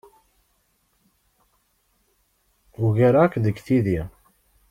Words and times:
Ugareɣ-t 2.85 3.33
deg 3.45 3.57
tiddi. 3.65 4.01